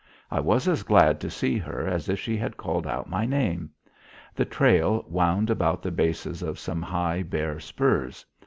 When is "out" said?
2.87-3.07